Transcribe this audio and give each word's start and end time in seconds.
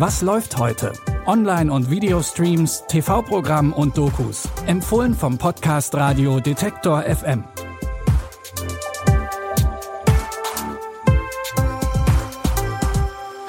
Was 0.00 0.22
läuft 0.22 0.56
heute? 0.56 0.94
Online- 1.26 1.70
und 1.70 1.90
Videostreams, 1.90 2.84
TV-Programm 2.88 3.74
und 3.74 3.98
Dokus. 3.98 4.48
Empfohlen 4.66 5.12
vom 5.12 5.36
Podcast 5.36 5.94
Radio 5.94 6.40
Detektor 6.40 7.02
FM. 7.02 7.44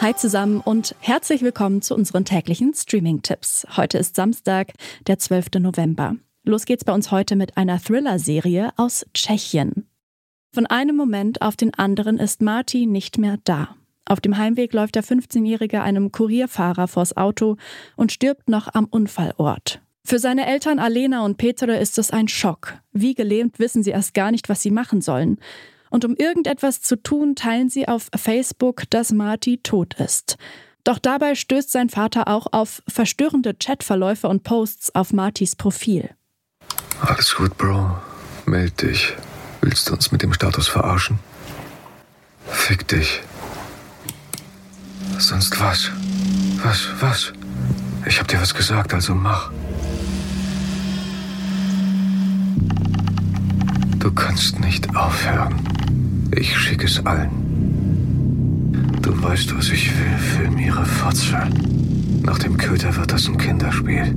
Hi 0.02 0.14
zusammen 0.14 0.59
und 0.59 0.94
herzlich 1.00 1.41
willkommen 1.41 1.82
zu 1.82 1.95
unseren 1.95 2.26
täglichen 2.26 2.73
Streaming-Tipps. 2.73 3.66
Heute 3.77 3.99
ist 3.99 4.18
Samstag, 4.18 4.73
der 5.08 5.20
12. 5.20 5.52
November. 5.59 6.18
Los 6.44 6.66
geht's 6.66 6.84
bei 6.84 6.94
uns 6.94 7.12
heute 7.12 7.38
mit 7.38 7.55
einer 7.55 7.80
Thriller-Serie 7.80 8.72
aus 8.76 9.05
Tschechien. 9.13 9.88
Von 10.54 10.66
einem 10.66 10.98
Moment 10.98 11.41
auf 11.41 11.55
den 11.55 11.73
anderen 11.76 12.20
ist 12.20 12.41
Marty 12.41 12.88
nicht 12.88 13.18
mehr 13.18 13.38
da. 13.45 13.77
Auf 14.05 14.20
dem 14.20 14.38
Heimweg 14.38 14.73
läuft 14.73 14.96
der 14.96 15.04
15-Jährige 15.04 15.82
einem 15.82 16.12
Kurierfahrer 16.12 16.88
vors 16.88 17.16
Auto 17.16 17.58
und 17.96 18.12
stirbt 18.12 18.50
noch 18.50 18.73
am 18.73 18.86
Unfallort. 18.86 19.82
Für 20.04 20.20
seine 20.20 20.48
Eltern 20.48 20.80
Alena 20.80 21.23
und 21.23 21.38
Petre 21.38 21.78
ist 21.78 21.98
es 21.98 22.12
ein 22.12 22.28
Schock. 22.28 22.80
Wie 22.92 23.14
gelähmt 23.14 23.59
wissen 23.59 23.84
sie 23.84 23.92
erst 23.92 24.14
gar 24.14 24.32
nicht, 24.32 24.50
was 24.50 24.62
sie 24.62 24.72
machen 24.72 25.02
sollen. 25.02 25.38
Und 25.90 26.06
um 26.06 26.16
irgendetwas 26.16 26.82
zu 26.82 26.95
tun, 26.95 27.36
teilen 27.36 27.70
sie 27.70 27.88
auf 27.88 28.09
Facebook, 28.16 28.90
dass 28.90 29.12
Marty 29.12 29.59
tot 29.59 29.94
ist. 30.00 30.38
Doch 30.84 30.98
dabei 30.98 31.36
stößt 31.36 31.70
sein 31.70 31.90
Vater 31.90 32.28
auch 32.28 32.48
auf 32.52 32.81
verstörende 32.88 33.54
Chatverläufe 33.54 34.28
und 34.28 34.44
Posts 34.44 34.95
auf 34.95 35.14
Martys 35.14 35.56
Profil. 35.56 36.09
Alles 37.02 37.36
gut, 37.36 37.58
Bro. 37.58 37.98
Meld 38.45 38.81
dich. 38.81 39.14
Willst 39.62 39.90
du 39.90 39.94
uns 39.94 40.12
mit 40.12 40.23
dem 40.23 40.34
Status 40.34 40.68
verarschen? 40.68 41.20
Fick 42.48 42.88
dich. 42.88 43.22
Sonst 45.21 45.61
was? 45.61 45.91
Was, 46.64 46.88
was? 47.00 47.33
Ich 48.08 48.19
hab 48.19 48.27
dir 48.27 48.41
was 48.41 48.55
gesagt, 48.55 48.91
also 48.91 49.14
mach. 49.14 49.52
Du 54.00 54.11
kannst 54.11 54.59
nicht 54.59 54.95
aufhören. 54.95 55.61
Ich 56.36 56.58
schicke 56.58 56.88
es 56.88 57.05
allen. 57.05 57.30
Du 59.03 59.22
weißt, 59.22 59.55
was 59.55 59.69
ich 59.69 59.91
will. 59.95 60.17
Film 60.17 60.58
ihre 60.58 60.86
Fotze. 60.86 61.47
Nach 62.23 62.39
dem 62.39 62.58
Köter 62.58 62.95
wird 62.95 63.11
das 63.11 63.28
ein 63.28 63.38
Kinderspiel. 63.38 64.16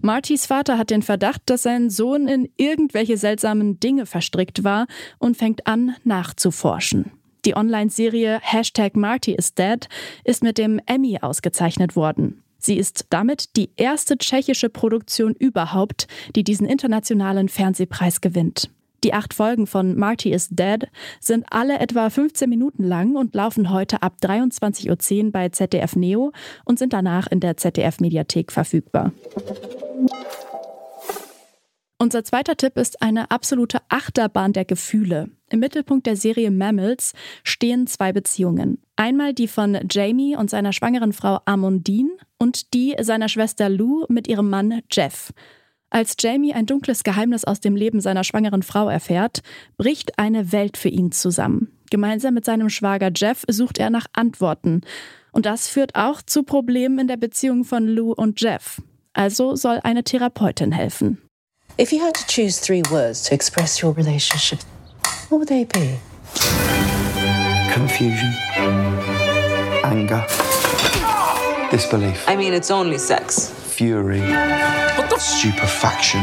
Martys 0.00 0.46
Vater 0.46 0.78
hat 0.78 0.88
den 0.88 1.02
Verdacht, 1.02 1.42
dass 1.44 1.64
sein 1.64 1.90
Sohn 1.90 2.26
in 2.26 2.48
irgendwelche 2.56 3.18
seltsamen 3.18 3.78
Dinge 3.80 4.06
verstrickt 4.06 4.64
war 4.64 4.86
und 5.18 5.36
fängt 5.36 5.66
an, 5.66 5.94
nachzuforschen. 6.04 7.19
Die 7.44 7.56
Online-Serie 7.56 8.38
Hashtag 8.42 8.96
Marty 8.96 9.32
is 9.32 9.54
Dead 9.54 9.88
ist 10.24 10.42
mit 10.42 10.58
dem 10.58 10.80
Emmy 10.86 11.18
ausgezeichnet 11.20 11.96
worden. 11.96 12.42
Sie 12.58 12.76
ist 12.76 13.06
damit 13.08 13.56
die 13.56 13.70
erste 13.76 14.18
tschechische 14.18 14.68
Produktion 14.68 15.34
überhaupt, 15.34 16.06
die 16.36 16.44
diesen 16.44 16.66
internationalen 16.66 17.48
Fernsehpreis 17.48 18.20
gewinnt. 18.20 18.70
Die 19.02 19.14
acht 19.14 19.32
Folgen 19.32 19.66
von 19.66 19.96
Marty 19.96 20.30
is 20.30 20.48
Dead 20.50 20.86
sind 21.20 21.46
alle 21.50 21.78
etwa 21.78 22.10
15 22.10 22.50
Minuten 22.50 22.84
lang 22.84 23.16
und 23.16 23.34
laufen 23.34 23.70
heute 23.70 24.02
ab 24.02 24.16
23.10 24.22 25.24
Uhr 25.24 25.32
bei 25.32 25.48
ZDF 25.48 25.96
Neo 25.96 26.32
und 26.66 26.78
sind 26.78 26.92
danach 26.92 27.26
in 27.28 27.40
der 27.40 27.56
ZDF-Mediathek 27.56 28.52
verfügbar. 28.52 29.12
Unser 32.02 32.24
zweiter 32.24 32.56
Tipp 32.56 32.78
ist 32.78 33.02
eine 33.02 33.30
absolute 33.30 33.80
Achterbahn 33.90 34.54
der 34.54 34.64
Gefühle. 34.64 35.28
Im 35.50 35.60
Mittelpunkt 35.60 36.06
der 36.06 36.16
Serie 36.16 36.50
Mammals 36.50 37.12
stehen 37.44 37.86
zwei 37.86 38.10
Beziehungen. 38.10 38.78
Einmal 38.96 39.34
die 39.34 39.48
von 39.48 39.78
Jamie 39.90 40.34
und 40.34 40.48
seiner 40.48 40.72
schwangeren 40.72 41.12
Frau 41.12 41.40
Amundine 41.44 42.08
und 42.38 42.72
die 42.72 42.96
seiner 43.02 43.28
Schwester 43.28 43.68
Lou 43.68 44.06
mit 44.08 44.28
ihrem 44.28 44.48
Mann 44.48 44.80
Jeff. 44.90 45.34
Als 45.90 46.16
Jamie 46.18 46.54
ein 46.54 46.64
dunkles 46.64 47.04
Geheimnis 47.04 47.44
aus 47.44 47.60
dem 47.60 47.76
Leben 47.76 48.00
seiner 48.00 48.24
schwangeren 48.24 48.62
Frau 48.62 48.88
erfährt, 48.88 49.42
bricht 49.76 50.18
eine 50.18 50.52
Welt 50.52 50.78
für 50.78 50.88
ihn 50.88 51.12
zusammen. 51.12 51.70
Gemeinsam 51.90 52.32
mit 52.32 52.46
seinem 52.46 52.70
Schwager 52.70 53.10
Jeff 53.14 53.44
sucht 53.46 53.76
er 53.76 53.90
nach 53.90 54.06
Antworten. 54.14 54.80
Und 55.32 55.44
das 55.44 55.68
führt 55.68 55.96
auch 55.96 56.22
zu 56.22 56.44
Problemen 56.44 56.98
in 56.98 57.08
der 57.08 57.18
Beziehung 57.18 57.64
von 57.64 57.86
Lou 57.86 58.12
und 58.12 58.40
Jeff. 58.40 58.80
Also 59.12 59.54
soll 59.54 59.80
eine 59.82 60.02
Therapeutin 60.02 60.72
helfen. 60.72 61.18
If 61.78 61.92
you 61.92 62.00
had 62.00 62.14
to 62.14 62.26
choose 62.26 62.58
three 62.58 62.82
words 62.90 63.22
to 63.24 63.34
express 63.34 63.80
your 63.80 63.92
relationship, 63.92 64.60
what 65.28 65.38
would 65.38 65.48
they 65.48 65.64
be? 65.64 65.98
Confusion, 67.72 68.32
anger, 69.84 70.26
disbelief. 71.70 72.28
I 72.28 72.36
mean, 72.36 72.52
it's 72.52 72.70
only 72.70 72.98
sex. 72.98 73.50
Fury, 73.50 74.20
stupefaction, 75.18 76.20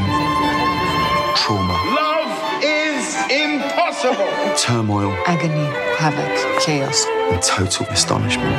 trauma. 1.35 1.73
Love 1.95 2.63
is 2.63 3.15
impossible. 3.31 4.55
Turmoil. 4.57 5.11
Agony, 5.25 5.65
havoc, 5.97 6.61
chaos. 6.63 7.05
And 7.31 7.41
total 7.41 7.87
astonishment. 7.87 8.53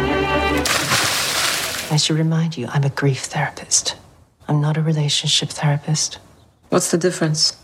I 1.91 1.97
should 1.97 2.17
remind 2.19 2.57
you, 2.57 2.67
I'm 2.69 2.85
a 2.85 2.91
grief 2.91 3.25
therapist. 3.25 3.97
I'm 4.49 4.61
not 4.61 4.77
a 4.77 4.83
relationship 4.83 5.51
therapist. 5.51 6.19
What's 6.71 6.91
the 6.91 6.99
difference? 6.99 7.57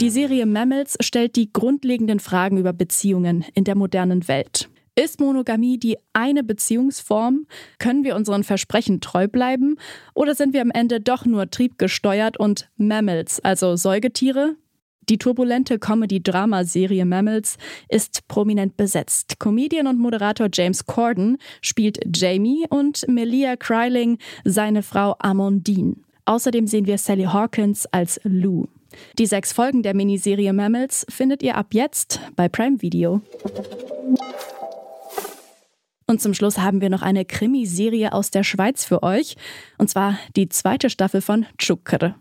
Die 0.00 0.10
Serie 0.10 0.46
Mammals 0.46 0.96
stellt 1.00 1.34
die 1.34 1.52
grundlegenden 1.52 2.20
Fragen 2.20 2.56
über 2.56 2.72
Beziehungen 2.72 3.44
in 3.54 3.64
der 3.64 3.74
modernen 3.74 4.28
Welt. 4.28 4.68
Ist 4.94 5.20
Monogamie 5.20 5.78
die 5.78 5.96
eine 6.12 6.44
Beziehungsform? 6.44 7.46
Können 7.78 8.04
wir 8.04 8.14
unseren 8.14 8.44
Versprechen 8.44 9.00
treu 9.00 9.26
bleiben? 9.26 9.76
Oder 10.14 10.34
sind 10.34 10.52
wir 10.52 10.60
am 10.60 10.70
Ende 10.70 11.00
doch 11.00 11.24
nur 11.24 11.50
triebgesteuert 11.50 12.36
und 12.36 12.68
Mammals, 12.76 13.40
also 13.40 13.74
Säugetiere? 13.74 14.56
Die 15.12 15.18
turbulente 15.18 15.78
Comedy-Drama-Serie 15.78 17.04
Mammals 17.04 17.58
ist 17.90 18.26
prominent 18.28 18.78
besetzt. 18.78 19.38
Comedian 19.38 19.86
und 19.86 19.98
Moderator 19.98 20.48
James 20.50 20.86
Corden 20.86 21.36
spielt 21.60 22.00
Jamie 22.16 22.64
und 22.70 23.06
Melia 23.08 23.56
Kryling 23.56 24.16
seine 24.46 24.82
Frau 24.82 25.14
Amandine. 25.18 25.96
Außerdem 26.24 26.66
sehen 26.66 26.86
wir 26.86 26.96
Sally 26.96 27.24
Hawkins 27.24 27.84
als 27.92 28.20
Lou. 28.24 28.68
Die 29.18 29.26
sechs 29.26 29.52
Folgen 29.52 29.82
der 29.82 29.92
Miniserie 29.92 30.54
Mammals 30.54 31.04
findet 31.10 31.42
ihr 31.42 31.58
ab 31.58 31.74
jetzt 31.74 32.18
bei 32.34 32.48
Prime 32.48 32.80
Video. 32.80 33.20
Und 36.06 36.22
zum 36.22 36.32
Schluss 36.32 36.56
haben 36.56 36.80
wir 36.80 36.88
noch 36.88 37.02
eine 37.02 37.26
Krimiserie 37.26 38.14
aus 38.14 38.30
der 38.30 38.44
Schweiz 38.44 38.86
für 38.86 39.02
euch, 39.02 39.36
und 39.76 39.90
zwar 39.90 40.18
die 40.36 40.48
zweite 40.48 40.88
Staffel 40.88 41.20
von 41.20 41.44
Tschukr. 41.58 42.14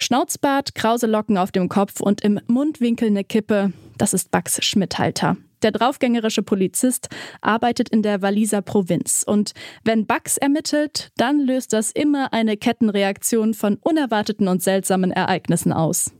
Schnauzbart, 0.00 0.74
krause 0.74 1.06
Locken 1.06 1.36
auf 1.36 1.50
dem 1.50 1.68
Kopf 1.68 2.00
und 2.00 2.20
im 2.20 2.40
Mundwinkel 2.46 3.08
eine 3.08 3.24
Kippe, 3.24 3.72
das 3.98 4.14
ist 4.14 4.30
Bax 4.30 4.64
Schmidhalter. 4.64 5.36
Der 5.62 5.72
draufgängerische 5.72 6.44
Polizist 6.44 7.08
arbeitet 7.40 7.88
in 7.88 8.02
der 8.02 8.22
Walliser 8.22 8.62
Provinz. 8.62 9.24
Und 9.26 9.54
wenn 9.82 10.06
Bax 10.06 10.36
ermittelt, 10.36 11.10
dann 11.16 11.40
löst 11.40 11.72
das 11.72 11.90
immer 11.90 12.32
eine 12.32 12.56
Kettenreaktion 12.56 13.54
von 13.54 13.76
unerwarteten 13.82 14.46
und 14.46 14.62
seltsamen 14.62 15.10
Ereignissen 15.10 15.72
aus. 15.72 16.12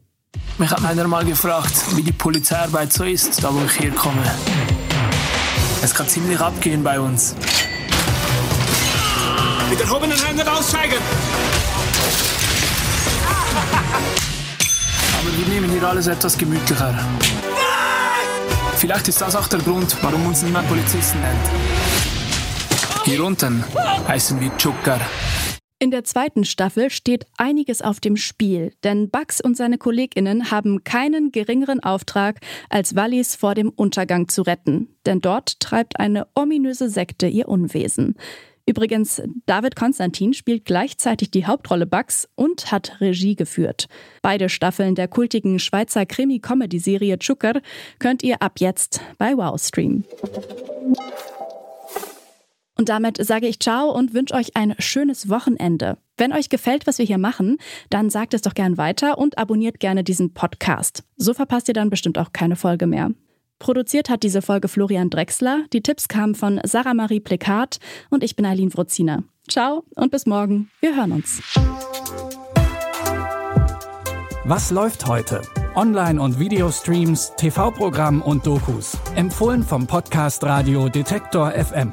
Mich 0.58 0.70
hat 0.70 0.84
einer 0.84 1.06
mal 1.06 1.24
gefragt, 1.24 1.96
wie 1.96 2.02
die 2.02 2.12
Polizeiarbeit 2.12 2.92
so 2.92 3.04
ist, 3.04 3.42
da 3.44 3.54
wo 3.54 3.64
ich 3.64 3.78
herkomme. 3.78 4.24
Es 5.82 5.94
kann 5.94 6.08
ziemlich 6.08 6.40
abgehen 6.40 6.82
bei 6.82 6.98
uns. 6.98 7.36
Mit 9.70 9.80
erhobenen 9.80 10.18
Händen 10.18 10.48
aussteigen! 10.48 10.98
Aber 15.20 15.36
wir 15.36 15.46
nehmen 15.46 15.70
hier 15.70 15.82
alles 15.82 16.06
etwas 16.06 16.36
gemütlicher. 16.38 16.98
Vielleicht 18.76 19.08
ist 19.08 19.20
das 19.20 19.34
auch 19.34 19.48
der 19.48 19.58
Grund, 19.58 19.96
warum 20.02 20.26
uns 20.26 20.42
niemand 20.42 20.68
Polizisten 20.68 21.20
nennt. 21.20 21.48
Hier 23.04 23.24
unten 23.24 23.64
heißen 24.06 24.40
wir 24.40 24.50
Chukar. 24.56 25.00
In 25.80 25.92
der 25.92 26.02
zweiten 26.02 26.44
Staffel 26.44 26.90
steht 26.90 27.26
einiges 27.36 27.82
auf 27.82 28.00
dem 28.00 28.16
Spiel, 28.16 28.72
denn 28.82 29.10
Bugs 29.10 29.40
und 29.40 29.56
seine 29.56 29.78
KollegInnen 29.78 30.50
haben 30.50 30.82
keinen 30.82 31.30
geringeren 31.30 31.80
Auftrag, 31.80 32.40
als 32.68 32.96
Wallis 32.96 33.36
vor 33.36 33.54
dem 33.54 33.70
Untergang 33.70 34.28
zu 34.28 34.42
retten. 34.42 34.96
Denn 35.06 35.20
dort 35.20 35.60
treibt 35.60 36.00
eine 36.00 36.26
ominöse 36.34 36.88
Sekte 36.88 37.28
ihr 37.28 37.48
Unwesen. 37.48 38.16
Übrigens, 38.68 39.22
David 39.46 39.76
Konstantin 39.76 40.34
spielt 40.34 40.66
gleichzeitig 40.66 41.30
die 41.30 41.46
Hauptrolle 41.46 41.86
Bugs 41.86 42.28
und 42.34 42.70
hat 42.70 43.00
Regie 43.00 43.34
geführt. 43.34 43.88
Beide 44.20 44.50
Staffeln 44.50 44.94
der 44.94 45.08
kultigen 45.08 45.58
Schweizer 45.58 46.04
Krimi-Comedy-Serie 46.04 47.18
Zucker 47.18 47.62
könnt 47.98 48.22
ihr 48.22 48.42
ab 48.42 48.60
jetzt 48.60 49.00
bei 49.16 49.34
Wow 49.34 49.58
streamen. 49.58 50.04
Und 52.76 52.90
damit 52.90 53.24
sage 53.24 53.46
ich 53.46 53.58
Ciao 53.58 53.90
und 53.90 54.12
wünsche 54.12 54.34
euch 54.34 54.54
ein 54.54 54.74
schönes 54.78 55.30
Wochenende. 55.30 55.96
Wenn 56.18 56.34
euch 56.34 56.50
gefällt, 56.50 56.86
was 56.86 56.98
wir 56.98 57.06
hier 57.06 57.16
machen, 57.16 57.56
dann 57.88 58.10
sagt 58.10 58.34
es 58.34 58.42
doch 58.42 58.52
gern 58.52 58.76
weiter 58.76 59.16
und 59.16 59.38
abonniert 59.38 59.80
gerne 59.80 60.04
diesen 60.04 60.34
Podcast. 60.34 61.04
So 61.16 61.32
verpasst 61.32 61.68
ihr 61.68 61.74
dann 61.74 61.88
bestimmt 61.88 62.18
auch 62.18 62.34
keine 62.34 62.54
Folge 62.54 62.86
mehr. 62.86 63.12
Produziert 63.58 64.08
hat 64.08 64.22
diese 64.22 64.42
Folge 64.42 64.68
Florian 64.68 65.10
Drexler. 65.10 65.64
Die 65.72 65.82
Tipps 65.82 66.08
kamen 66.08 66.34
von 66.34 66.60
Sarah 66.64 66.94
Marie 66.94 67.20
Plekat 67.20 67.78
und 68.10 68.22
ich 68.22 68.36
bin 68.36 68.46
Eileen 68.46 68.72
Wrozina. 68.72 69.24
Ciao 69.48 69.84
und 69.96 70.10
bis 70.10 70.26
morgen. 70.26 70.70
Wir 70.80 70.94
hören 70.94 71.12
uns. 71.12 71.42
Was 74.44 74.70
läuft 74.70 75.06
heute? 75.06 75.42
Online- 75.74 76.20
und 76.20 76.38
Videostreams, 76.38 77.32
TV-Programm 77.36 78.22
und 78.22 78.46
Dokus. 78.46 78.96
Empfohlen 79.14 79.62
vom 79.62 79.86
Podcast 79.86 80.42
Radio 80.44 80.88
Detektor 80.88 81.52
FM. 81.52 81.92